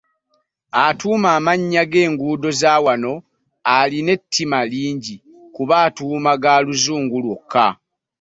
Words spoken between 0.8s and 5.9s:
Atuuma amannya g'enguudo za wano alina ettima lingi kuba